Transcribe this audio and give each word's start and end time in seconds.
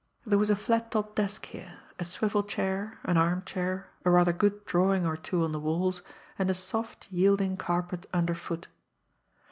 There 0.25 0.39
was 0.39 0.49
a 0.49 0.55
flat 0.55 0.89
topped 0.89 1.15
desk 1.15 1.45
here, 1.45 1.77
a 1.99 2.03
swivel 2.05 2.41
chair, 2.41 2.97
an 3.03 3.17
armchair, 3.17 3.91
a 4.03 4.09
rather 4.09 4.33
good 4.33 4.65
drawing 4.65 5.05
or 5.05 5.15
two 5.15 5.43
on 5.43 5.51
the 5.51 5.59
walls, 5.59 6.01
and 6.39 6.49
a 6.49 6.55
soft 6.55 7.05
yielding 7.11 7.55
carpet 7.55 8.07
underfoot. 8.11 8.67